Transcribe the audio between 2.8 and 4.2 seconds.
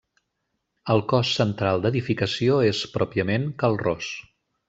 pròpiament, Cal Ros.